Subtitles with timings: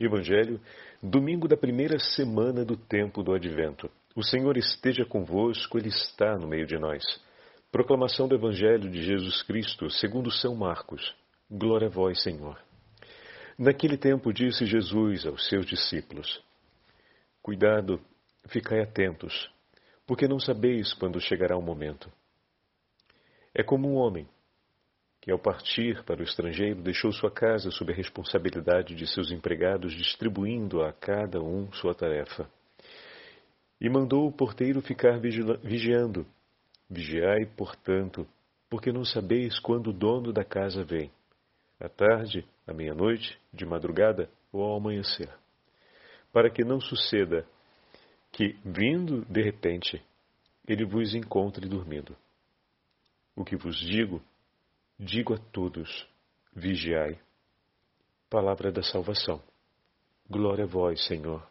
[0.00, 0.58] Evangelho,
[1.02, 3.90] domingo da primeira semana do tempo do Advento.
[4.16, 7.04] O Senhor esteja convosco, Ele está no meio de nós.
[7.70, 11.14] Proclamação do Evangelho de Jesus Cristo, segundo São Marcos.
[11.50, 12.58] Glória a vós, Senhor.
[13.58, 16.42] Naquele tempo disse Jesus aos seus discípulos:
[17.42, 18.00] Cuidado,
[18.48, 19.50] ficai atentos,
[20.06, 22.10] porque não sabeis quando chegará o momento.
[23.54, 24.26] É como um homem
[25.20, 29.92] que, ao partir para o estrangeiro, deixou sua casa sob a responsabilidade de seus empregados,
[29.94, 32.48] distribuindo a cada um sua tarefa.
[33.80, 36.26] E mandou o porteiro ficar vigiando.
[36.88, 38.26] Vigiai, portanto,
[38.68, 41.10] porque não sabeis quando o dono da casa vem.
[41.78, 45.30] À tarde, à meia-noite, de madrugada ou ao amanhecer.
[46.32, 47.46] Para que não suceda
[48.32, 50.02] que, vindo de repente,
[50.66, 52.16] ele vos encontre dormindo.
[53.34, 54.22] O que vos digo,
[55.02, 56.06] Digo a todos:
[56.54, 57.18] vigiai.
[58.28, 59.40] Palavra da salvação.
[60.28, 61.42] Glória a vós, Senhor.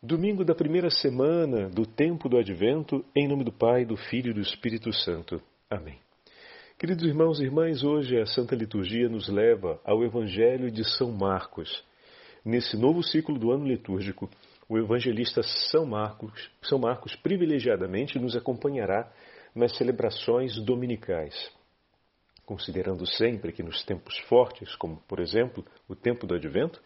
[0.00, 4.34] Domingo da primeira semana do tempo do advento, em nome do Pai, do Filho e
[4.34, 5.42] do Espírito Santo.
[5.68, 5.98] Amém.
[6.78, 11.84] Queridos irmãos e irmãs, hoje a Santa Liturgia nos leva ao Evangelho de São Marcos.
[12.44, 14.30] Nesse novo ciclo do ano litúrgico,
[14.68, 19.10] o evangelista São Marcos, São Marcos privilegiadamente nos acompanhará
[19.56, 21.55] nas celebrações dominicais
[22.46, 26.80] considerando sempre que nos tempos fortes, como por exemplo o tempo do advento,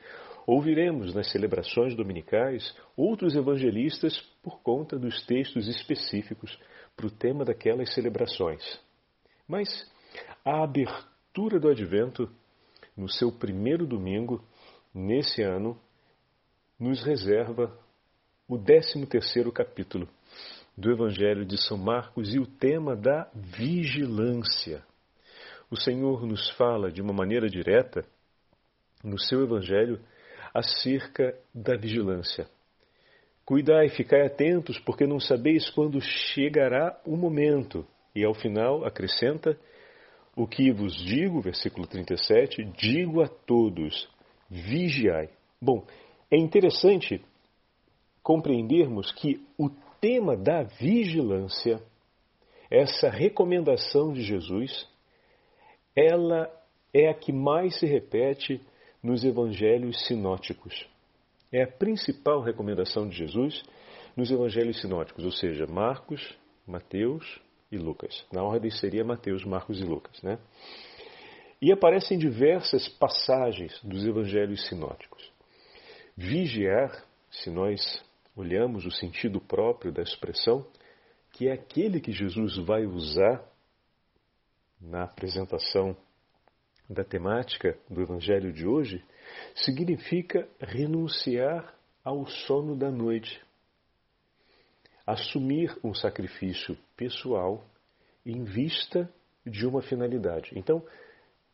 [0.47, 6.59] ouviremos nas celebrações dominicais outros evangelistas por conta dos textos específicos
[6.97, 8.63] para o tema daquelas celebrações.
[9.47, 9.69] Mas
[10.43, 12.29] a abertura do advento,
[12.97, 14.43] no seu primeiro domingo,
[14.95, 15.79] nesse ano,
[16.79, 17.79] nos reserva
[18.49, 20.09] o 13 terceiro capítulo
[20.77, 24.83] do Evangelho de São Marcos e o tema da vigilância
[25.71, 28.05] o Senhor nos fala de uma maneira direta,
[29.05, 30.01] no seu Evangelho,
[30.53, 32.47] acerca da vigilância.
[33.45, 37.87] Cuidai, ficai atentos, porque não sabeis quando chegará o momento.
[38.15, 39.59] E ao final acrescenta:
[40.37, 44.09] O que vos digo, versículo 37, digo a todos:
[44.49, 45.31] vigiai.
[45.61, 45.87] Bom,
[46.31, 47.25] é interessante
[48.23, 49.71] compreendermos que o
[50.01, 51.81] tema da vigilância,
[52.71, 54.89] essa recomendação de Jesus,
[56.01, 56.51] ela
[56.93, 58.61] é a que mais se repete
[59.03, 60.87] nos evangelhos sinóticos.
[61.53, 63.63] É a principal recomendação de Jesus
[64.17, 67.41] nos evangelhos sinóticos, ou seja, Marcos, Mateus
[67.71, 68.25] e Lucas.
[68.33, 70.39] Na ordem seria Mateus, Marcos e Lucas, né?
[71.61, 75.31] E aparece em diversas passagens dos evangelhos sinóticos.
[76.17, 78.03] Vigiar, se nós
[78.35, 80.67] olhamos o sentido próprio da expressão,
[81.33, 83.45] que é aquele que Jesus vai usar
[84.81, 85.97] na apresentação
[86.89, 89.05] da temática do Evangelho de hoje,
[89.55, 91.75] significa renunciar
[92.05, 93.41] ao sono da noite,
[95.07, 97.65] assumir um sacrifício pessoal
[98.25, 99.09] em vista
[99.47, 100.51] de uma finalidade.
[100.57, 100.83] Então,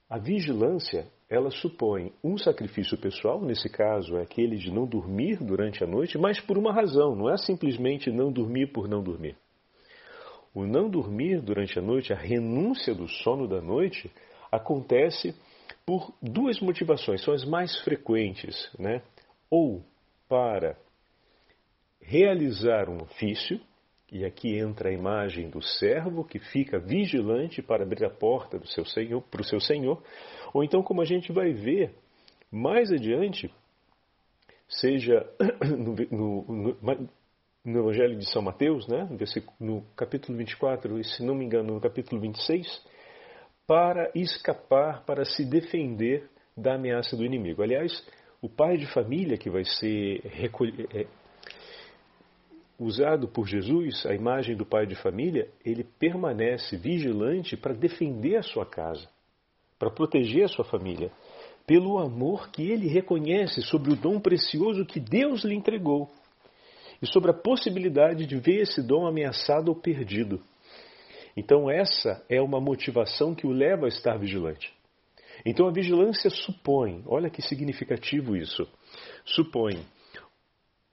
[0.09, 5.83] a vigilância, ela supõe um sacrifício pessoal, nesse caso é aquele de não dormir durante
[5.83, 9.37] a noite, mas por uma razão, não é simplesmente não dormir por não dormir.
[10.57, 14.11] O não dormir durante a noite, a renúncia do sono da noite,
[14.51, 15.35] acontece
[15.85, 19.03] por duas motivações, são as mais frequentes, né?
[19.51, 19.85] Ou
[20.27, 20.79] para
[22.01, 23.61] realizar um ofício,
[24.11, 28.67] e aqui entra a imagem do servo que fica vigilante para abrir a porta do
[28.67, 30.03] seu senhor, para o seu senhor,
[30.55, 31.95] ou então, como a gente vai ver
[32.51, 33.53] mais adiante,
[34.67, 35.31] seja
[35.69, 37.09] no, no, no,
[37.67, 39.09] no Evangelho de São Mateus, né,
[39.59, 42.65] no capítulo 24, e se não me engano, no capítulo 26,
[43.67, 47.65] para escapar, para se defender da ameaça do inimigo.
[47.65, 48.07] Aliás,
[48.41, 50.23] o pai de família que vai ser
[50.95, 51.07] é,
[52.79, 58.43] usado por Jesus, a imagem do pai de família, ele permanece vigilante para defender a
[58.43, 59.09] sua casa,
[59.77, 61.11] para proteger a sua família,
[61.67, 66.13] pelo amor que ele reconhece sobre o dom precioso que Deus lhe entregou
[67.01, 70.43] e sobre a possibilidade de ver esse dom ameaçado ou perdido.
[71.37, 74.73] Então, essa é uma motivação que o leva a estar vigilante.
[75.45, 78.67] Então, a vigilância supõe, olha que significativo isso,
[79.25, 79.85] supõe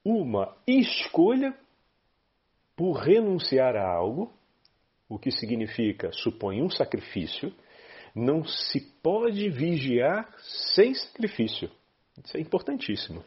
[0.04, 1.56] uma escolha
[2.76, 4.30] por renunciar a algo,
[5.08, 7.52] o que significa, supõe um sacrifício.
[8.14, 11.70] Não se pode vigiar sem sacrifício.
[12.22, 13.24] Isso é importantíssimo.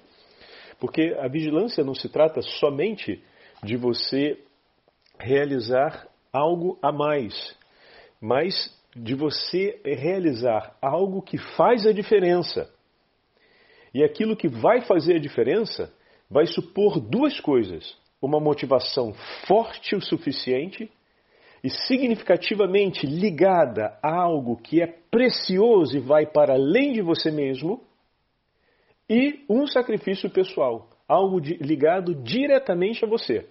[0.79, 3.23] Porque a vigilância não se trata somente
[3.63, 4.37] de você
[5.19, 7.55] realizar algo a mais,
[8.21, 12.71] mas de você realizar algo que faz a diferença.
[13.93, 15.91] E aquilo que vai fazer a diferença
[16.29, 19.13] vai supor duas coisas: uma motivação
[19.47, 20.91] forte o suficiente
[21.63, 27.81] e significativamente ligada a algo que é precioso e vai para além de você mesmo,
[29.09, 33.47] e um sacrifício pessoal, algo de, ligado diretamente a você,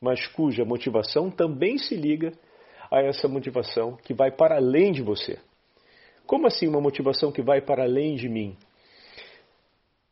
[0.00, 2.32] mas cuja motivação também se liga
[2.90, 5.38] a essa motivação que vai para além de você.
[6.26, 8.56] Como assim uma motivação que vai para além de mim?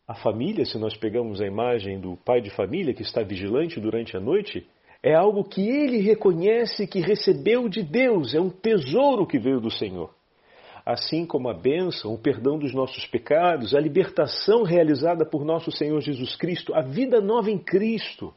[0.06, 4.16] A família, se nós pegamos a imagem do pai de família que está vigilante durante
[4.16, 4.66] a noite,
[5.02, 9.70] é algo que ele reconhece que recebeu de Deus, é um tesouro que veio do
[9.70, 10.14] Senhor.
[10.86, 16.00] Assim como a bênção, o perdão dos nossos pecados, a libertação realizada por nosso Senhor
[16.00, 18.32] Jesus Cristo, a vida nova em Cristo.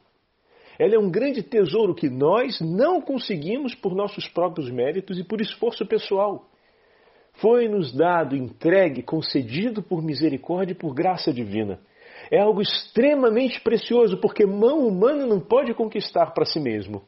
[0.76, 5.40] Ela é um grande tesouro que nós não conseguimos por nossos próprios méritos e por
[5.40, 6.50] esforço pessoal.
[7.34, 11.78] Foi-nos dado, entregue, concedido por misericórdia e por graça divina.
[12.32, 17.02] É algo extremamente precioso, porque mão humana não pode conquistar para si mesmo.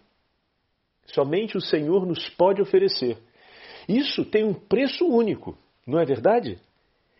[1.07, 3.19] Somente o Senhor nos pode oferecer.
[3.89, 5.57] Isso tem um preço único,
[5.87, 6.59] não é verdade?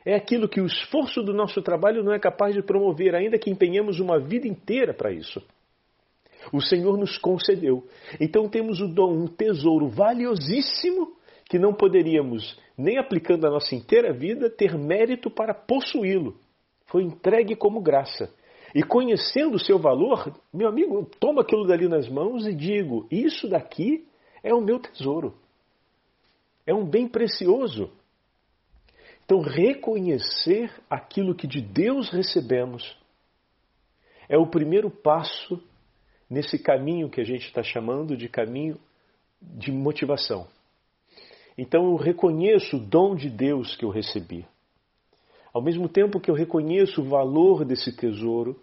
[0.05, 3.51] É aquilo que o esforço do nosso trabalho não é capaz de promover, ainda que
[3.51, 5.41] empenhemos uma vida inteira para isso.
[6.53, 7.87] O Senhor nos concedeu.
[8.21, 11.17] Então temos o dom, um tesouro valiosíssimo
[11.49, 16.37] que não poderíamos, nem aplicando a nossa inteira vida, ter mérito para possuí-lo.
[16.87, 18.33] Foi entregue como graça.
[18.75, 23.49] E conhecendo o seu valor, meu amigo, toma aquilo dali nas mãos e digo: Isso
[23.49, 24.07] daqui
[24.43, 25.35] é o meu tesouro.
[26.67, 27.91] É um bem precioso.
[29.25, 32.97] Então, reconhecer aquilo que de Deus recebemos
[34.29, 35.63] é o primeiro passo
[36.29, 38.79] nesse caminho que a gente está chamando de caminho
[39.41, 40.47] de motivação.
[41.59, 44.47] Então eu reconheço o dom de Deus que eu recebi.
[45.53, 48.59] Ao mesmo tempo que eu reconheço o valor desse tesouro,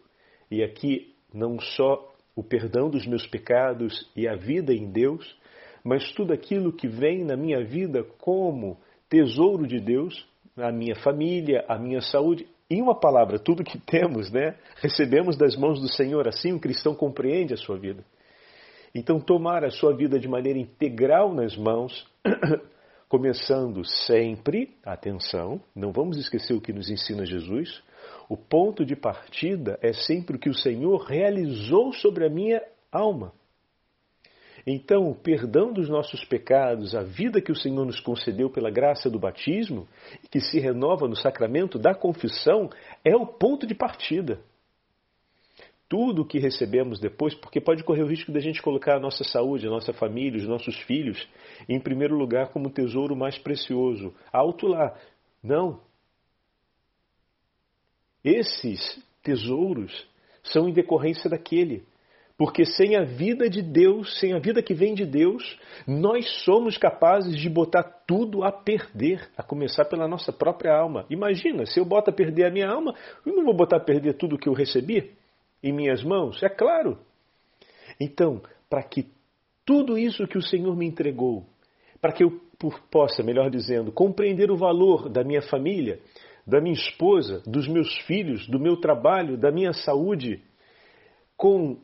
[0.50, 5.38] e aqui não só o perdão dos meus pecados e a vida em Deus,
[5.84, 8.78] mas tudo aquilo que vem na minha vida como
[9.10, 10.28] tesouro de Deus,
[10.58, 15.56] a minha família, a minha saúde, em uma palavra, tudo que temos, né, recebemos das
[15.56, 18.04] mãos do Senhor, assim o cristão compreende a sua vida.
[18.94, 22.08] Então, tomar a sua vida de maneira integral nas mãos
[23.08, 27.84] começando sempre, atenção, não vamos esquecer o que nos ensina Jesus,
[28.30, 32.62] o ponto de partida é sempre o que o Senhor realizou sobre a minha
[32.92, 33.34] alma.
[34.66, 39.10] Então, o perdão dos nossos pecados, a vida que o Senhor nos concedeu pela graça
[39.10, 39.88] do batismo,
[40.32, 42.70] que se renova no sacramento da confissão,
[43.04, 44.40] é o ponto de partida
[45.90, 49.00] tudo o que recebemos depois, porque pode correr o risco de a gente colocar a
[49.00, 51.28] nossa saúde, a nossa família, os nossos filhos
[51.68, 54.14] em primeiro lugar como tesouro mais precioso.
[54.32, 54.96] Alto lá.
[55.42, 55.82] Não.
[58.24, 60.08] Esses tesouros
[60.44, 61.84] são em decorrência daquele.
[62.40, 66.76] Porque sem a vida de Deus, sem a vida que vem de Deus, nós somos
[66.76, 71.06] capazes de botar tudo a perder, a começar pela nossa própria alma.
[71.10, 74.14] Imagina, se eu boto a perder a minha alma, eu não vou botar a perder
[74.14, 75.20] tudo que eu recebi?
[75.64, 76.42] em minhas mãos?
[76.42, 76.98] É claro.
[78.00, 79.08] Então, para que
[79.66, 81.46] tudo isso que o Senhor me entregou,
[82.02, 82.40] para que eu
[82.90, 86.00] possa, melhor dizendo, compreender o valor da minha família,
[86.48, 90.42] da minha esposa, dos meus filhos, do meu trabalho, da minha saúde,
[91.38, 91.78] com,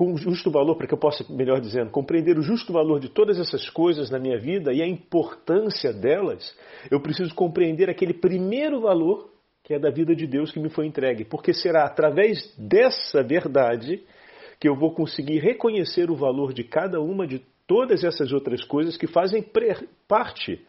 [0.00, 3.38] com justo valor, para que eu possa, melhor dizendo, compreender o justo valor de todas
[3.38, 6.56] essas coisas na minha vida e a importância delas,
[6.90, 9.30] eu preciso compreender aquele primeiro valor
[9.62, 14.02] que é da vida de Deus que me foi entregue, porque será através dessa verdade
[14.58, 18.96] que eu vou conseguir reconhecer o valor de cada uma de todas essas outras coisas
[18.96, 19.44] que fazem
[20.08, 20.64] parte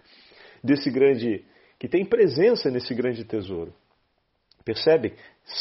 [0.62, 1.46] desse grande,
[1.80, 3.74] que tem presença nesse grande tesouro.
[4.66, 5.14] Percebe?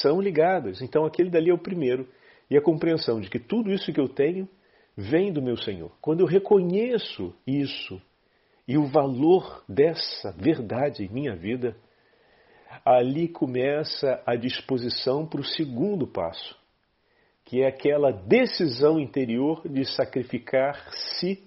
[0.03, 0.83] São ligadas.
[0.83, 2.09] Então aquele dali é o primeiro.
[2.51, 4.49] E a compreensão de que tudo isso que eu tenho
[4.97, 5.93] vem do meu Senhor.
[6.01, 8.01] Quando eu reconheço isso
[8.67, 11.77] e o valor dessa verdade em minha vida,
[12.85, 16.57] ali começa a disposição para o segundo passo,
[17.45, 21.43] que é aquela decisão interior de sacrificar-se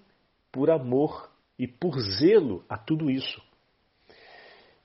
[0.51, 3.41] por amor e por zelo a tudo isso.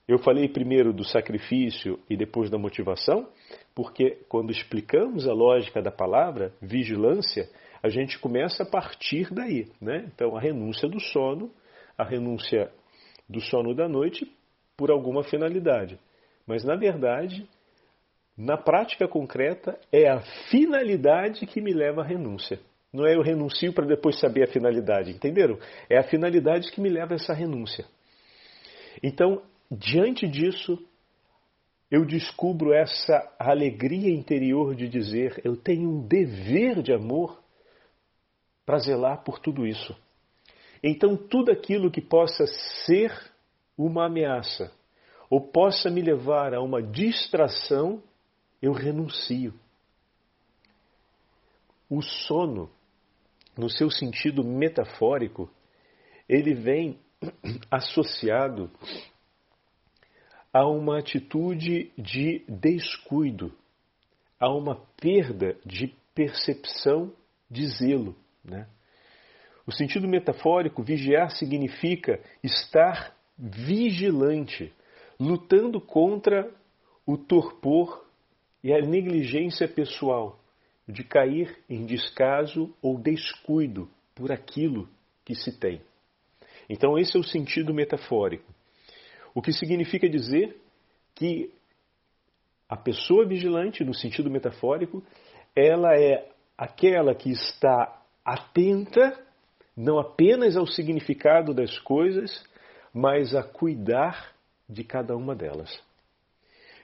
[0.06, 3.28] Eu falei primeiro do sacrifício e depois da motivação,
[3.78, 7.49] porque quando explicamos a lógica da palavra vigilância,
[7.80, 9.68] a gente começa a partir daí.
[9.80, 10.11] Né?
[10.12, 11.49] Então, a renúncia do sono,
[11.97, 12.73] a renúncia
[13.28, 14.28] do sono da noite
[14.76, 15.97] por alguma finalidade.
[16.44, 17.49] Mas, na verdade,
[18.37, 22.58] na prática concreta, é a finalidade que me leva à renúncia.
[22.92, 25.56] Não é eu renuncio para depois saber a finalidade, entenderam?
[25.88, 27.85] É a finalidade que me leva a essa renúncia.
[29.00, 30.85] Então, diante disso,
[31.90, 37.42] eu descubro essa alegria interior de dizer: eu tenho um dever de amor
[38.66, 39.97] para zelar por tudo isso.
[40.83, 42.47] Então, tudo aquilo que possa
[42.85, 43.12] ser
[43.76, 44.71] uma ameaça
[45.30, 48.02] ou possa me levar a uma distração,
[48.61, 49.54] eu renuncio.
[51.88, 52.71] O sono,
[53.57, 55.50] no seu sentido metafórico,
[56.28, 56.99] ele vem
[57.71, 58.71] associado
[60.52, 63.52] a uma atitude de descuido,
[64.40, 67.12] a uma perda de percepção
[67.50, 68.16] de zelo.
[68.44, 68.66] Né?
[69.66, 74.72] O sentido metafórico, vigiar significa estar vigilante,
[75.20, 76.50] lutando contra
[77.06, 78.04] o torpor
[78.62, 80.38] e a negligência pessoal,
[80.88, 84.88] de cair em descaso ou descuido por aquilo
[85.24, 85.82] que se tem.
[86.68, 88.57] Então, esse é o sentido metafórico.
[89.35, 90.56] O que significa dizer
[91.14, 91.50] que
[92.68, 95.02] a pessoa vigilante, no sentido metafórico,
[95.56, 99.18] ela é aquela que está atenta
[99.76, 102.44] não apenas ao significado das coisas,
[102.92, 104.32] mas a cuidar
[104.68, 105.70] de cada uma delas.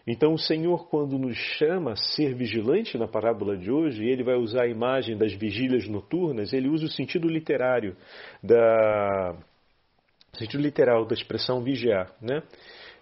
[0.07, 4.37] Então, o Senhor, quando nos chama a ser vigilante na parábola de hoje, ele vai
[4.37, 7.97] usar a imagem das vigílias noturnas, ele usa o sentido literário
[8.43, 9.37] da
[10.35, 12.43] sentido literal da expressão vigiar, né?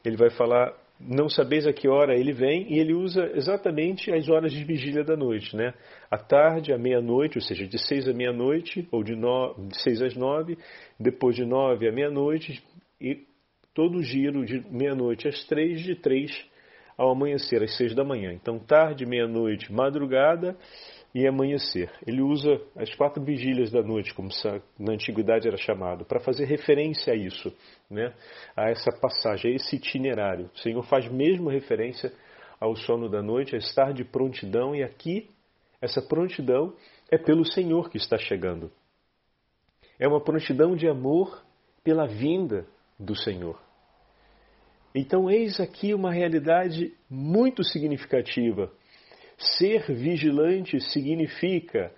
[0.04, 0.72] Ele vai falar
[1.08, 5.02] não sabeis a que hora ele vem, e ele usa exatamente as horas de vigília
[5.02, 5.74] da noite, né?
[6.10, 9.54] À tarde, à meia-noite, ou seja, de seis à meia-noite, ou de, no...
[9.68, 10.56] de seis às nove,
[10.98, 12.62] depois de nove à meia-noite,
[13.00, 13.24] e
[13.74, 16.30] todo o giro de meia-noite às três, de três
[16.96, 18.32] ao amanhecer, às seis da manhã.
[18.32, 20.56] Então, tarde, meia-noite, madrugada
[21.14, 21.90] e amanhecer.
[22.06, 24.28] Ele usa as quatro vigílias da noite, como
[24.78, 27.52] na antiguidade era chamado, para fazer referência a isso,
[27.90, 28.14] né?
[28.56, 30.50] a essa passagem, a esse itinerário.
[30.54, 32.12] O Senhor faz mesmo referência
[32.58, 35.28] ao sono da noite, a estar de prontidão, e aqui
[35.80, 36.74] essa prontidão
[37.10, 38.70] é pelo Senhor que está chegando.
[39.98, 41.42] É uma prontidão de amor
[41.84, 42.66] pela vinda
[42.98, 43.60] do Senhor.
[44.94, 48.70] Então, eis aqui uma realidade muito significativa
[49.38, 51.92] Ser vigilante significa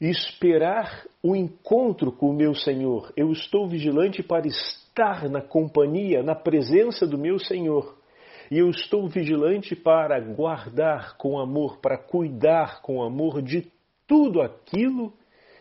[0.00, 3.12] esperar o encontro com o meu Senhor.
[3.16, 7.96] Eu estou vigilante para estar na companhia, na presença do meu Senhor.
[8.50, 13.70] E eu estou vigilante para guardar com amor, para cuidar com amor de
[14.06, 15.12] tudo aquilo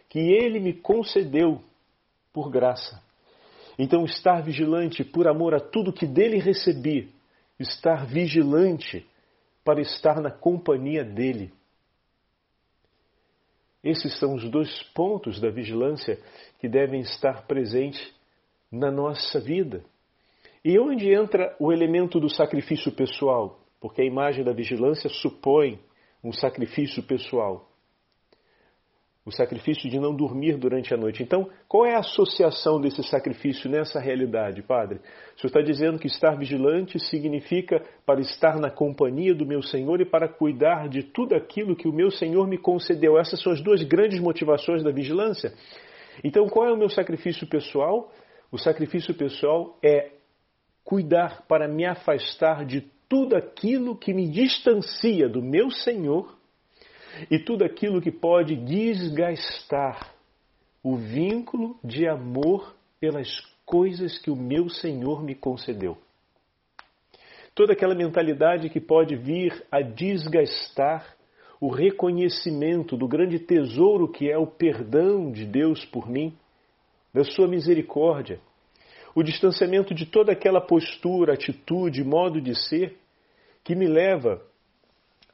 [0.09, 1.61] que Ele me concedeu
[2.31, 3.01] por graça.
[3.77, 7.09] Então, estar vigilante por amor a tudo que dele recebi,
[7.59, 9.05] estar vigilante
[9.65, 11.51] para estar na companhia dele.
[13.83, 16.19] Esses são os dois pontos da vigilância
[16.59, 18.13] que devem estar presentes
[18.71, 19.83] na nossa vida.
[20.63, 23.59] E onde entra o elemento do sacrifício pessoal?
[23.81, 25.79] Porque a imagem da vigilância supõe
[26.23, 27.69] um sacrifício pessoal
[29.25, 31.23] o sacrifício de não dormir durante a noite.
[31.23, 34.99] Então, qual é a associação desse sacrifício nessa realidade, Padre?
[35.35, 39.99] O senhor está dizendo que estar vigilante significa para estar na companhia do meu Senhor
[39.99, 43.17] e para cuidar de tudo aquilo que o meu Senhor me concedeu.
[43.17, 45.53] Essas são as duas grandes motivações da vigilância.
[46.23, 48.11] Então, qual é o meu sacrifício pessoal?
[48.51, 50.11] O sacrifício pessoal é
[50.83, 56.44] cuidar para me afastar de tudo aquilo que me distancia do meu Senhor
[57.29, 60.13] e tudo aquilo que pode desgastar
[60.83, 65.97] o vínculo de amor pelas coisas que o meu Senhor me concedeu.
[67.53, 71.15] Toda aquela mentalidade que pode vir a desgastar
[71.59, 76.37] o reconhecimento do grande tesouro que é o perdão de Deus por mim,
[77.13, 78.39] da sua misericórdia,
[79.15, 82.97] o distanciamento de toda aquela postura, atitude, modo de ser
[83.63, 84.41] que me leva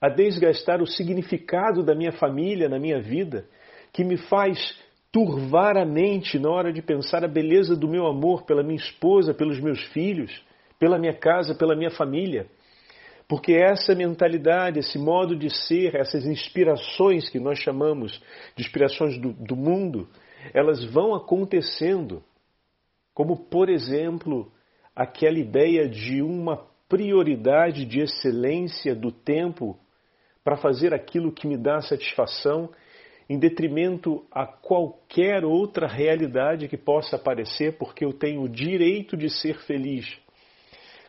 [0.01, 3.45] a desgastar o significado da minha família na minha vida,
[3.93, 4.75] que me faz
[5.11, 9.33] turvar a mente na hora de pensar a beleza do meu amor pela minha esposa,
[9.33, 10.31] pelos meus filhos,
[10.79, 12.47] pela minha casa, pela minha família.
[13.27, 18.21] Porque essa mentalidade, esse modo de ser, essas inspirações que nós chamamos
[18.55, 20.09] de inspirações do, do mundo,
[20.53, 22.23] elas vão acontecendo.
[23.13, 24.51] Como, por exemplo,
[24.95, 29.77] aquela ideia de uma prioridade de excelência do tempo
[30.43, 32.69] para fazer aquilo que me dá satisfação,
[33.29, 39.29] em detrimento a qualquer outra realidade que possa aparecer, porque eu tenho o direito de
[39.29, 40.05] ser feliz.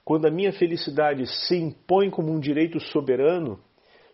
[0.05, 3.59] Quando a minha felicidade se impõe como um direito soberano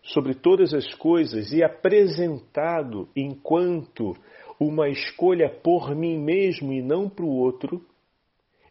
[0.01, 4.15] sobre todas as coisas e apresentado enquanto
[4.59, 7.85] uma escolha por mim mesmo e não para o outro,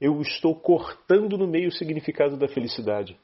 [0.01, 3.17] eu estou cortando no meio o significado da felicidade.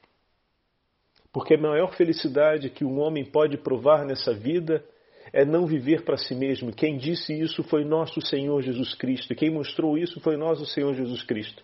[1.35, 4.85] Porque a maior felicidade que um homem pode provar nessa vida
[5.33, 6.73] é não viver para si mesmo.
[6.73, 9.35] Quem disse isso foi nosso Senhor Jesus Cristo.
[9.35, 11.61] Quem mostrou isso foi nosso Senhor Jesus Cristo.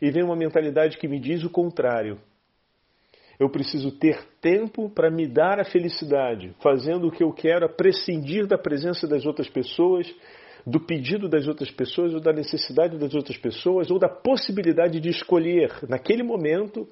[0.00, 2.18] E vem uma mentalidade que me diz o contrário.
[3.38, 7.68] Eu preciso ter tempo para me dar a felicidade, fazendo o que eu quero, a
[7.68, 10.10] prescindir da presença das outras pessoas,
[10.66, 15.10] do pedido das outras pessoas, ou da necessidade das outras pessoas, ou da possibilidade de
[15.10, 16.88] escolher, naquele momento,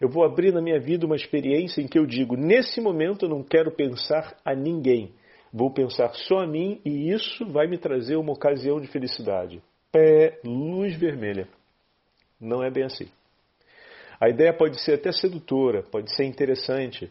[0.00, 3.28] eu vou abrir na minha vida uma experiência em que eu digo: nesse momento eu
[3.28, 5.12] não quero pensar a ninguém,
[5.52, 9.62] vou pensar só a mim e isso vai me trazer uma ocasião de felicidade.
[9.90, 11.48] Pé, luz vermelha.
[12.40, 13.08] Não é bem assim.
[14.20, 17.10] A ideia pode ser até sedutora, pode ser interessante,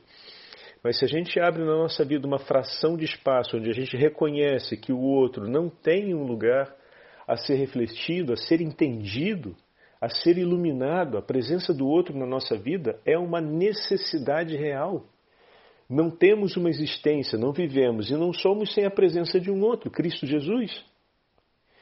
[0.84, 3.96] mas se a gente abre na nossa vida uma fração de espaço onde a gente
[3.98, 6.75] reconhece que o outro não tem um lugar
[7.27, 9.56] a ser refletido, a ser entendido,
[10.05, 15.03] a ser iluminado, a presença do outro na nossa vida é uma necessidade real.
[15.89, 19.89] Não temos uma existência, não vivemos e não somos sem a presença de um outro,
[19.89, 20.85] Cristo Jesus.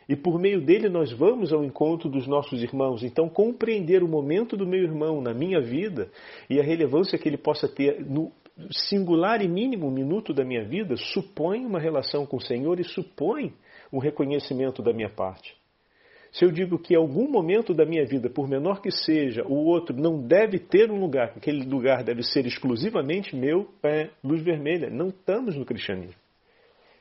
[0.07, 3.03] E por meio dele nós vamos ao encontro dos nossos irmãos.
[3.03, 6.09] Então, compreender o momento do meu irmão na minha vida
[6.49, 8.31] e a relevância que ele possa ter no
[8.71, 13.53] singular e mínimo minuto da minha vida supõe uma relação com o Senhor e supõe
[13.91, 15.61] um reconhecimento da minha parte.
[16.33, 19.53] Se eu digo que em algum momento da minha vida, por menor que seja, o
[19.53, 24.41] outro não deve ter um lugar, que aquele lugar deve ser exclusivamente meu, é luz
[24.41, 24.89] vermelha.
[24.89, 26.19] Não estamos no cristianismo.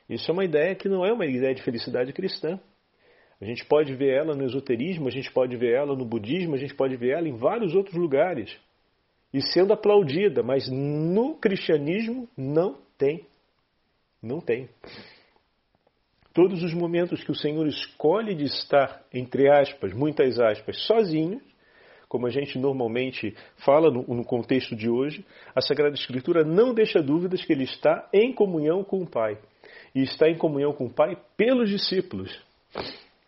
[0.07, 2.59] Isso é uma ideia que não é uma ideia de felicidade cristã.
[3.41, 6.59] A gente pode ver ela no esoterismo, a gente pode ver ela no budismo, a
[6.59, 8.55] gente pode ver ela em vários outros lugares.
[9.33, 13.25] E sendo aplaudida, mas no cristianismo não tem.
[14.21, 14.69] Não tem.
[16.33, 21.39] Todos os momentos que o Senhor escolhe de estar, entre aspas, muitas aspas, sozinho,
[22.09, 25.23] como a gente normalmente fala no, no, contexto de hoje,
[25.55, 29.37] a Sagrada Escritura não deixa dúvidas que ele está em comunhão com o Pai.
[29.93, 32.35] E está em comunhão com o Pai pelos discípulos.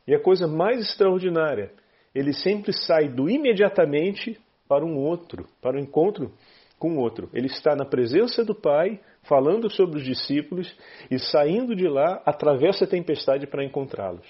[0.07, 1.71] E a coisa mais extraordinária,
[2.13, 6.31] ele sempre sai do imediatamente para um outro, para o um encontro
[6.77, 7.29] com o outro.
[7.33, 10.75] Ele está na presença do Pai, falando sobre os discípulos
[11.09, 14.25] e saindo de lá, atravessa a tempestade para encontrá-los.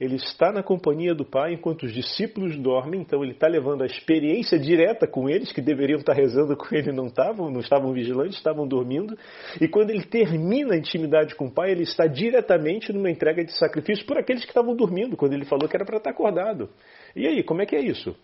[0.00, 3.86] Ele está na companhia do Pai enquanto os discípulos dormem, então ele está levando a
[3.86, 8.36] experiência direta com eles, que deveriam estar rezando com ele não estavam, não estavam vigilantes,
[8.36, 9.18] estavam dormindo.
[9.60, 13.52] E quando ele termina a intimidade com o Pai, ele está diretamente numa entrega de
[13.58, 16.70] sacrifício por aqueles que estavam dormindo, quando ele falou que era para estar acordado.
[17.16, 18.14] E aí, como é que é isso?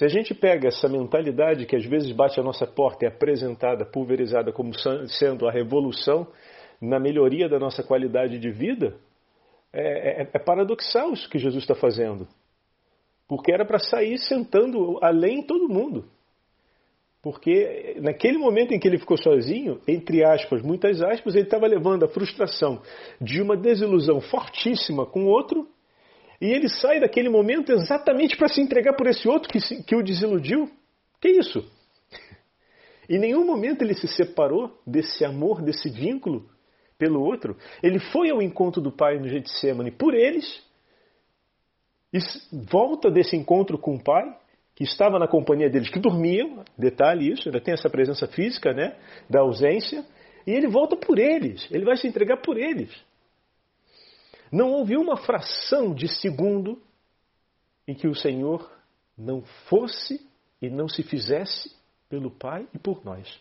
[0.00, 3.10] Se a gente pega essa mentalidade que às vezes bate a nossa porta e é
[3.10, 4.72] apresentada, pulverizada como
[5.08, 6.26] sendo a revolução
[6.80, 8.96] na melhoria da nossa qualidade de vida,
[9.70, 12.26] é, é, é paradoxal isso que Jesus está fazendo.
[13.28, 16.06] Porque era para sair sentando além todo mundo.
[17.22, 22.06] Porque naquele momento em que ele ficou sozinho, entre aspas, muitas aspas, ele estava levando
[22.06, 22.80] a frustração
[23.20, 25.68] de uma desilusão fortíssima com o outro,
[26.40, 29.94] e ele sai daquele momento exatamente para se entregar por esse outro que, se, que
[29.94, 30.70] o desiludiu.
[31.20, 31.62] Que isso?
[33.08, 36.48] Em nenhum momento ele se separou desse amor, desse vínculo
[36.96, 37.56] pelo outro.
[37.82, 40.62] Ele foi ao encontro do Pai no Getsemane por eles,
[42.12, 42.18] e
[42.70, 44.24] volta desse encontro com o Pai,
[44.74, 48.96] que estava na companhia deles, que dormiam, detalhe isso, ainda tem essa presença física né,
[49.28, 50.04] da ausência,
[50.46, 52.90] e ele volta por eles, ele vai se entregar por eles.
[54.50, 56.82] Não houve uma fração de segundo
[57.86, 58.70] em que o Senhor
[59.16, 60.20] não fosse
[60.60, 61.74] e não se fizesse
[62.08, 63.40] pelo Pai e por nós.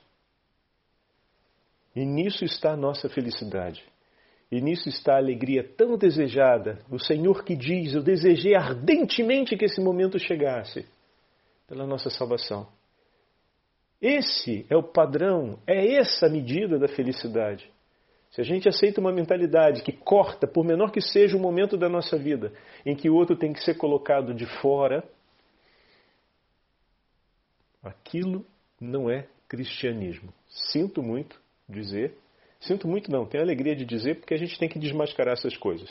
[1.96, 3.84] E nisso está a nossa felicidade.
[4.52, 6.84] E nisso está a alegria tão desejada.
[6.90, 10.88] O Senhor que diz: Eu desejei ardentemente que esse momento chegasse
[11.68, 12.68] pela nossa salvação.
[14.02, 17.70] Esse é o padrão, é essa a medida da felicidade.
[18.32, 21.90] Se a gente aceita uma mentalidade que corta, por menor que seja o momento da
[21.90, 22.54] nossa vida,
[22.86, 25.04] em que o outro tem que ser colocado de fora,
[27.82, 28.46] aquilo
[28.80, 30.32] não é cristianismo.
[30.48, 32.14] Sinto muito, dizer.
[32.60, 35.90] Sinto muito não, tenho alegria de dizer porque a gente tem que desmascarar essas coisas.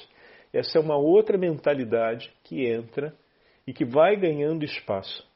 [0.52, 3.14] Essa é uma outra mentalidade que entra
[3.66, 5.26] e que vai ganhando espaço.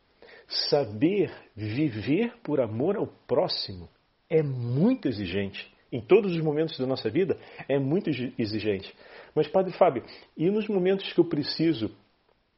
[0.46, 3.88] Saber viver por amor ao próximo
[4.28, 5.71] é muito exigente.
[5.92, 7.36] Em todos os momentos da nossa vida
[7.68, 8.92] é muito exigente.
[9.34, 10.02] Mas, Padre Fábio,
[10.34, 11.94] e nos momentos que eu preciso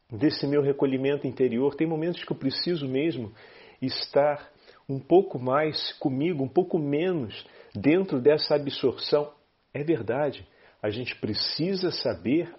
[0.09, 3.33] desse meu recolhimento interior, tem momentos que eu preciso mesmo
[3.83, 4.51] estar
[4.89, 7.45] um pouco mais comigo, um pouco menos
[7.75, 9.33] dentro dessa absorção.
[9.73, 10.47] É verdade,
[10.81, 12.55] a gente precisa saber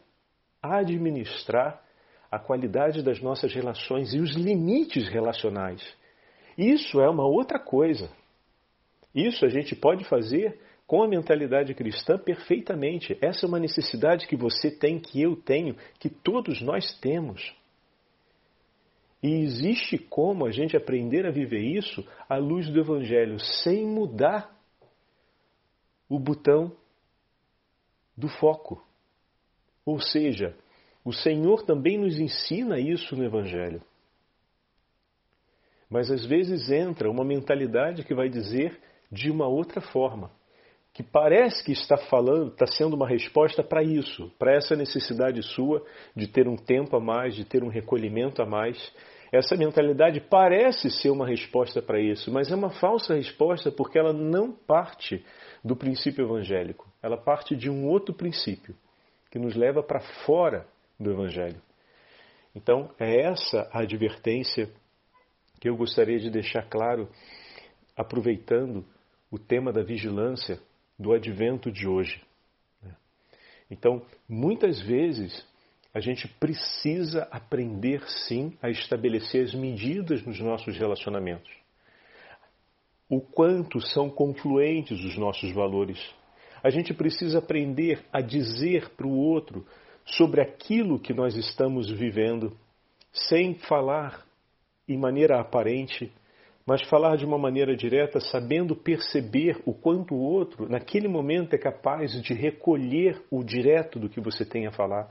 [0.62, 1.82] administrar
[2.30, 5.82] a qualidade das nossas relações e os limites relacionais.
[6.58, 8.10] Isso é uma outra coisa.
[9.15, 13.17] Isso a gente pode fazer com a mentalidade cristã perfeitamente.
[13.21, 17.56] Essa é uma necessidade que você tem, que eu tenho, que todos nós temos.
[19.23, 24.54] E existe como a gente aprender a viver isso à luz do Evangelho, sem mudar
[26.08, 26.75] o botão
[28.15, 28.86] do foco.
[29.86, 30.56] Ou seja,
[31.04, 33.82] o Senhor também nos ensina isso no Evangelho.
[35.89, 38.80] Mas às vezes entra uma mentalidade que vai dizer
[39.12, 40.32] de uma outra forma,
[40.94, 45.86] que parece que está falando, está sendo uma resposta para isso, para essa necessidade sua
[46.15, 48.94] de ter um tempo a mais, de ter um recolhimento a mais.
[49.32, 54.13] Essa mentalidade parece ser uma resposta para isso, mas é uma falsa resposta porque ela
[54.13, 55.26] não parte
[55.63, 58.76] do princípio evangélico, ela parte de um outro princípio
[59.36, 60.65] que nos leva para fora
[60.98, 61.62] do Evangelho.
[62.56, 64.70] Então, é essa a advertência
[65.60, 67.10] que eu gostaria de deixar claro,
[67.98, 68.86] aproveitando
[69.32, 70.60] o tema da vigilância
[70.98, 72.22] do advento de hoje.
[73.70, 75.46] Então, muitas vezes,
[75.94, 81.52] a gente precisa aprender sim a estabelecer as medidas nos nossos relacionamentos.
[83.10, 86.00] O quanto são confluentes os nossos valores.
[86.64, 89.66] A gente precisa aprender a dizer para o outro
[90.06, 92.56] sobre aquilo que nós estamos vivendo,
[93.12, 94.26] sem falar
[94.88, 96.12] em maneira aparente,
[96.65, 101.58] mas falar de uma maneira direta, sabendo perceber o quanto o outro, naquele momento, é
[101.58, 105.10] capaz de recolher o direto do que você tem a falar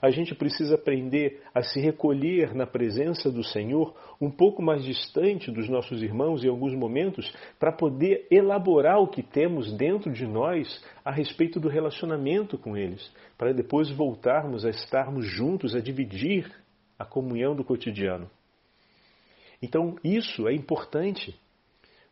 [0.00, 5.50] a gente precisa aprender a se recolher na presença do Senhor, um pouco mais distante
[5.50, 10.82] dos nossos irmãos em alguns momentos, para poder elaborar o que temos dentro de nós
[11.04, 16.50] a respeito do relacionamento com eles, para depois voltarmos a estarmos juntos, a dividir
[16.98, 18.28] a comunhão do cotidiano.
[19.62, 21.38] Então, isso é importante.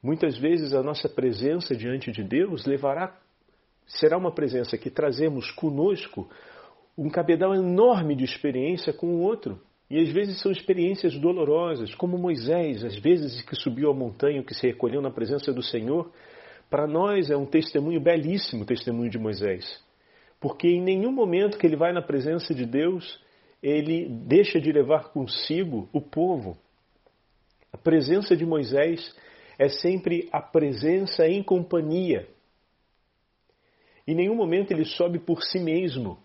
[0.02, 3.18] Muitas vezes a nossa presença diante de Deus levará
[3.86, 6.28] será uma presença que trazemos conosco
[6.98, 9.60] um cabedal enorme de experiência com o outro.
[9.88, 14.54] E às vezes são experiências dolorosas, como Moisés, às vezes que subiu a montanha, que
[14.54, 16.10] se recolheu na presença do Senhor.
[16.68, 19.64] Para nós é um testemunho belíssimo, o testemunho de Moisés.
[20.40, 23.20] Porque em nenhum momento que ele vai na presença de Deus,
[23.62, 26.56] ele deixa de levar consigo o povo.
[27.72, 29.14] A presença de Moisés
[29.58, 32.28] é sempre a presença em companhia.
[34.06, 36.18] Em nenhum momento ele sobe por si mesmo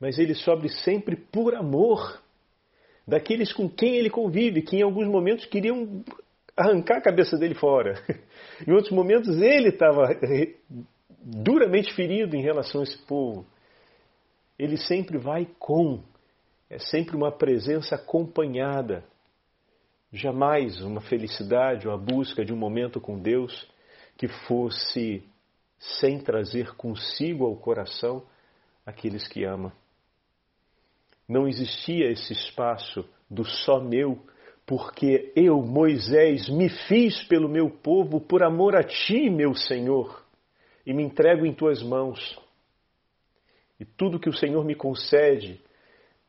[0.00, 2.20] mas ele sobe sempre por amor
[3.06, 6.02] daqueles com quem ele convive, que em alguns momentos queriam
[6.56, 8.02] arrancar a cabeça dele fora.
[8.66, 10.08] Em outros momentos ele estava
[11.22, 13.46] duramente ferido em relação a esse povo.
[14.58, 16.02] Ele sempre vai com,
[16.68, 19.04] é sempre uma presença acompanhada,
[20.12, 23.68] jamais uma felicidade ou a busca de um momento com Deus
[24.16, 25.22] que fosse
[25.78, 28.22] sem trazer consigo ao coração
[28.84, 29.72] aqueles que ama.
[31.28, 34.18] Não existia esse espaço do só meu,
[34.66, 40.24] porque eu, Moisés, me fiz pelo meu povo por amor a ti, meu Senhor,
[40.84, 42.38] e me entrego em tuas mãos.
[43.78, 45.60] E tudo que o Senhor me concede,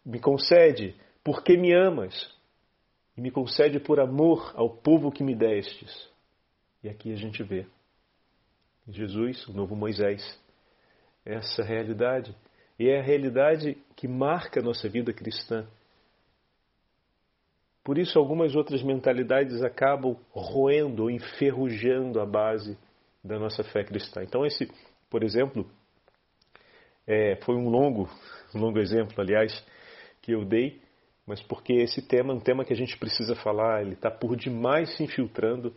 [0.05, 2.33] me concede porque me amas,
[3.15, 6.09] e me concede por amor ao povo que me destes.
[6.83, 7.65] E aqui a gente vê
[8.87, 10.39] Jesus, o novo Moisés,
[11.25, 12.35] essa realidade
[12.81, 15.67] e é a realidade que marca a nossa vida cristã.
[17.83, 22.75] Por isso, algumas outras mentalidades acabam roendo ou enferrujando a base
[23.23, 24.23] da nossa fé cristã.
[24.23, 24.67] Então, esse,
[25.11, 25.69] por exemplo,
[27.05, 28.09] é, foi um longo,
[28.55, 29.53] um longo exemplo, aliás,
[30.19, 30.81] que eu dei,
[31.25, 34.35] mas porque esse tema é um tema que a gente precisa falar, ele está por
[34.35, 35.73] demais se infiltrando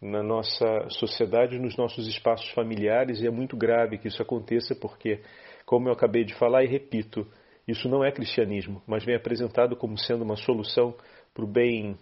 [0.00, 5.20] na nossa sociedade, nos nossos espaços familiares, e é muito grave que isso aconteça, porque
[5.64, 7.26] como eu acabei de falar e repito,
[7.66, 10.94] isso não é cristianismo, mas vem apresentado como sendo uma solução
[11.34, 11.96] para o bem,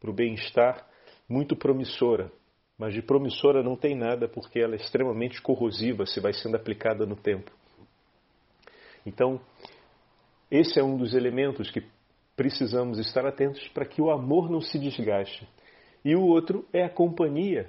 [0.00, 0.86] para o bem-estar
[1.28, 2.32] muito promissora.
[2.78, 7.04] Mas de promissora não tem nada porque ela é extremamente corrosiva se vai sendo aplicada
[7.04, 7.50] no tempo.
[9.04, 9.38] Então,
[10.50, 11.84] esse é um dos elementos que
[12.40, 15.46] precisamos estar atentos para que o amor não se desgaste.
[16.02, 17.68] E o outro é a companhia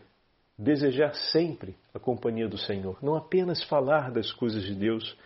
[0.57, 5.17] desejar sempre a companhia do Senhor, não apenas falar das coisas de Deus,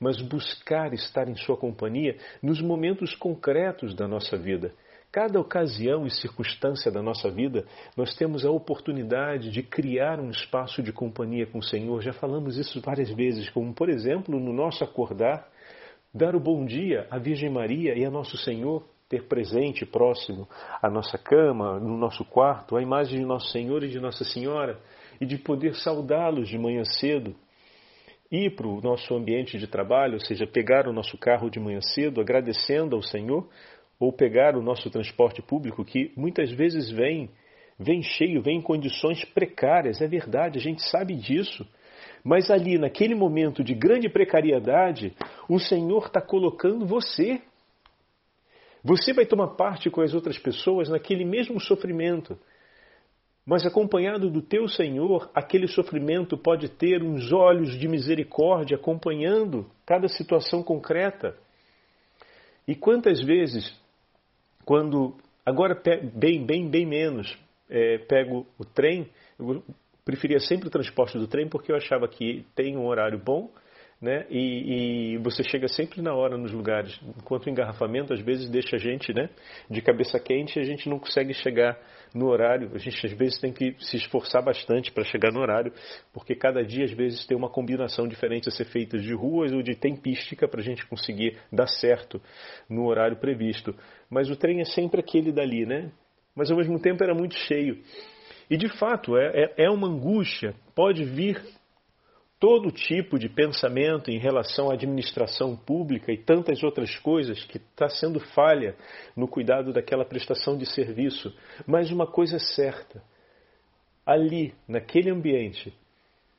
[0.00, 4.74] mas buscar estar em Sua companhia nos momentos concretos da nossa vida.
[5.12, 10.82] Cada ocasião e circunstância da nossa vida, nós temos a oportunidade de criar um espaço
[10.82, 12.02] de companhia com o Senhor.
[12.02, 15.48] Já falamos isso várias vezes, como por exemplo no nosso acordar,
[16.12, 20.46] dar o bom dia à Virgem Maria e a Nosso Senhor ter presente, próximo
[20.82, 24.78] à nossa cama, no nosso quarto, a imagem de Nosso Senhor e de Nossa Senhora,
[25.20, 27.34] e de poder saudá-los de manhã cedo,
[28.30, 31.80] ir para o nosso ambiente de trabalho, ou seja, pegar o nosso carro de manhã
[31.80, 33.48] cedo, agradecendo ao Senhor,
[33.98, 37.30] ou pegar o nosso transporte público, que muitas vezes vem,
[37.78, 41.66] vem cheio, vem em condições precárias, é verdade, a gente sabe disso.
[42.24, 45.14] Mas ali, naquele momento de grande precariedade,
[45.48, 47.40] o Senhor está colocando você
[48.82, 52.38] você vai tomar parte com as outras pessoas naquele mesmo sofrimento.
[53.44, 60.06] Mas acompanhado do teu Senhor, aquele sofrimento pode ter uns olhos de misericórdia acompanhando cada
[60.06, 61.34] situação concreta.
[62.66, 63.74] E quantas vezes,
[64.64, 65.80] quando agora
[66.14, 67.38] bem, bem, bem menos,
[67.70, 69.08] é, pego o trem,
[70.08, 73.50] preferia sempre o transporte do trem porque eu achava que tem um horário bom,
[74.00, 74.24] né?
[74.30, 76.98] E, e, você chega sempre na hora nos lugares.
[77.18, 79.28] Enquanto o engarrafamento às vezes deixa a gente, né,
[79.68, 81.78] de cabeça quente, a gente não consegue chegar
[82.14, 82.70] no horário.
[82.74, 85.74] A gente às vezes tem que se esforçar bastante para chegar no horário,
[86.10, 89.60] porque cada dia às vezes tem uma combinação diferente a ser feita de ruas ou
[89.60, 92.18] de tempística para a gente conseguir dar certo
[92.66, 93.74] no horário previsto.
[94.08, 95.92] Mas o trem é sempre aquele dali, né?
[96.34, 97.82] Mas ao mesmo tempo era muito cheio.
[98.50, 101.42] E de fato é, é, é uma angústia, pode vir
[102.40, 107.88] todo tipo de pensamento em relação à administração pública e tantas outras coisas que está
[107.88, 108.76] sendo falha
[109.16, 111.34] no cuidado daquela prestação de serviço.
[111.66, 113.02] Mas uma coisa é certa:
[114.06, 115.74] ali, naquele ambiente,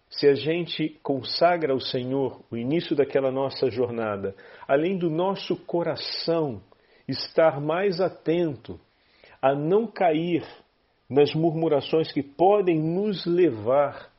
[0.10, 4.34] se a gente consagra ao Senhor o início daquela nossa jornada,
[4.68, 6.62] além do nosso coração
[7.08, 8.80] estar mais atento
[9.42, 10.44] a não cair
[11.10, 14.12] nas murmurações que podem nos levar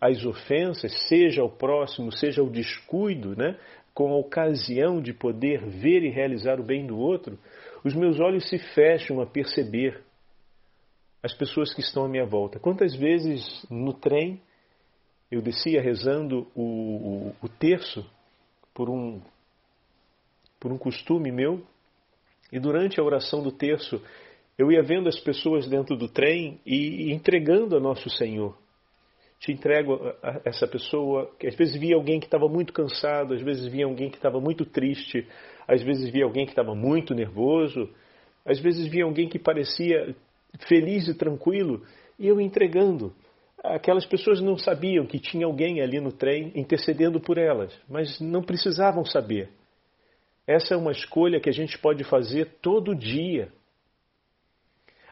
[0.00, 3.58] as ofensas, seja ao próximo, seja o descuido, né,
[3.92, 7.38] com a ocasião de poder ver e realizar o bem do outro,
[7.82, 10.02] os meus olhos se fecham a perceber
[11.22, 12.60] as pessoas que estão à minha volta.
[12.60, 14.40] Quantas vezes no trem
[15.30, 18.08] eu descia rezando o, o, o terço
[18.72, 19.20] por um,
[20.60, 21.64] por um costume meu,
[22.52, 24.00] e durante a oração do terço
[24.58, 28.56] eu ia vendo as pessoas dentro do trem e entregando a Nosso Senhor
[29.38, 33.66] te entrego a essa pessoa, às vezes via alguém que estava muito cansado, às vezes
[33.66, 35.26] via alguém que estava muito triste,
[35.68, 37.88] às vezes via alguém que estava muito nervoso,
[38.44, 40.14] às vezes via alguém que parecia
[40.66, 41.82] feliz e tranquilo,
[42.18, 43.12] e eu entregando.
[43.62, 48.42] Aquelas pessoas não sabiam que tinha alguém ali no trem intercedendo por elas, mas não
[48.42, 49.50] precisavam saber.
[50.46, 53.48] Essa é uma escolha que a gente pode fazer todo dia.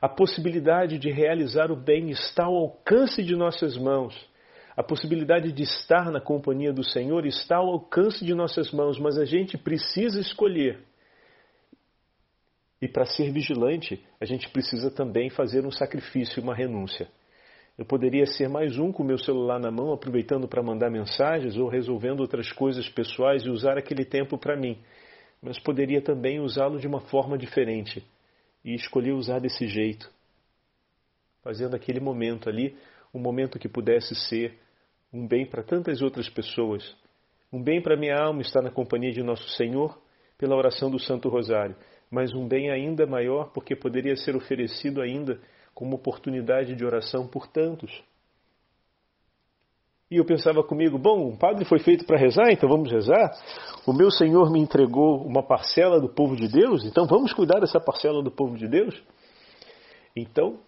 [0.05, 4.15] A possibilidade de realizar o bem está ao alcance de nossas mãos.
[4.77, 9.17] A possibilidade de estar na companhia do Senhor está ao alcance de nossas mãos, mas
[9.17, 10.79] a gente precisa escolher.
[12.83, 17.09] E para ser vigilante, a gente precisa também fazer um sacrifício, uma renúncia.
[17.79, 21.67] Eu poderia ser mais um com meu celular na mão, aproveitando para mandar mensagens ou
[21.67, 24.77] resolvendo outras coisas pessoais e usar aquele tempo para mim.
[25.41, 28.05] Mas poderia também usá-lo de uma forma diferente
[28.65, 30.11] e escolhi usar desse jeito,
[31.43, 32.77] fazendo aquele momento ali
[33.13, 34.59] um momento que pudesse ser
[35.13, 36.97] um bem para tantas outras pessoas,
[37.53, 39.97] um bem para minha alma estar na companhia de nosso Senhor
[40.37, 41.77] pela oração do Santo Rosário,
[42.11, 45.41] mas um bem ainda maior porque poderia ser oferecido ainda
[45.73, 48.03] como oportunidade de oração por tantos.
[50.15, 53.33] E eu pensava comigo, bom, o padre foi feito para rezar, então vamos rezar.
[53.85, 57.81] O meu Senhor me entregou uma parcela do povo de Deus, então vamos cuidar dessa
[57.81, 58.95] parcela do povo de Deus.
[60.15, 60.61] Então,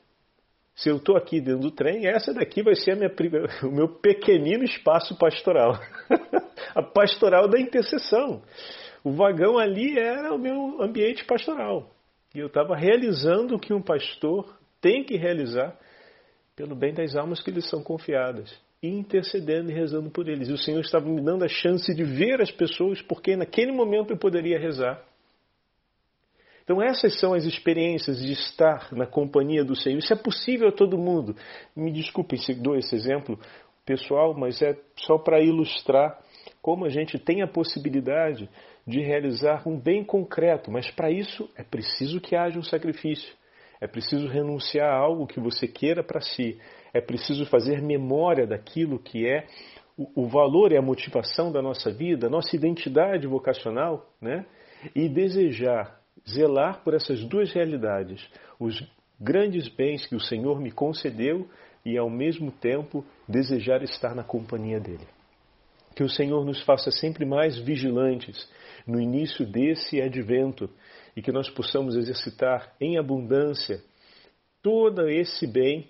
[0.74, 3.08] se eu estou aqui dentro do trem, essa daqui vai ser minha,
[3.62, 5.78] o meu pequenino espaço pastoral.
[6.74, 8.42] a pastoral da intercessão.
[9.04, 11.88] O vagão ali era o meu ambiente pastoral.
[12.34, 15.78] E eu estava realizando o que um pastor tem que realizar
[16.56, 20.48] pelo bem das almas que lhe são confiadas intercedendo e rezando por eles.
[20.48, 24.12] E o Senhor estava me dando a chance de ver as pessoas, porque naquele momento
[24.12, 25.02] eu poderia rezar.
[26.62, 29.98] Então, essas são as experiências de estar na companhia do Senhor.
[29.98, 31.36] Isso é possível a todo mundo.
[31.76, 33.38] Me desculpem se dou esse exemplo
[33.84, 36.18] pessoal, mas é só para ilustrar
[36.60, 38.50] como a gente tem a possibilidade
[38.84, 43.32] de realizar um bem concreto, mas para isso é preciso que haja um sacrifício.
[43.80, 46.58] É preciso renunciar a algo que você queira para si
[46.96, 49.46] é preciso fazer memória daquilo que é
[49.98, 54.46] o, o valor e a motivação da nossa vida, nossa identidade vocacional, né?
[54.94, 58.26] e desejar, zelar por essas duas realidades,
[58.58, 58.82] os
[59.20, 61.46] grandes bens que o Senhor me concedeu
[61.84, 65.06] e, ao mesmo tempo, desejar estar na companhia dele.
[65.94, 68.48] Que o Senhor nos faça sempre mais vigilantes
[68.86, 70.70] no início desse advento
[71.16, 73.82] e que nós possamos exercitar em abundância
[74.62, 75.88] todo esse bem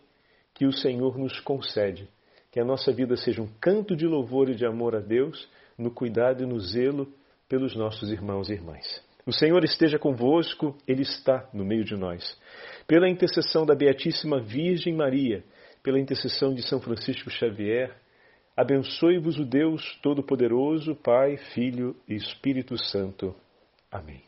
[0.54, 2.08] que o Senhor nos concede.
[2.52, 5.90] Que a nossa vida seja um canto de louvor e de amor a Deus, no
[5.90, 7.12] cuidado e no zelo
[7.48, 9.04] pelos nossos irmãos e irmãs.
[9.26, 12.38] O Senhor esteja convosco, Ele está no meio de nós.
[12.86, 15.44] Pela intercessão da Beatíssima Virgem Maria,
[15.82, 17.94] pela intercessão de São Francisco Xavier,
[18.56, 23.34] abençoe-vos o Deus Todo-Poderoso, Pai, Filho e Espírito Santo.
[23.90, 24.25] Amém.